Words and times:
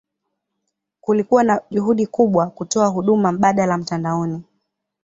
Kulikuwa 1.01 1.43
na 1.43 1.61
juhudi 1.71 2.07
kubwa 2.07 2.49
kutoa 2.49 2.87
huduma 2.87 3.31
mbadala 3.31 3.77
mtandaoni. 3.77 4.43